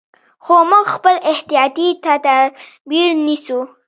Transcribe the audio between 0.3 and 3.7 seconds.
خو موږ خپل احتیاطي تدابیر نیسو.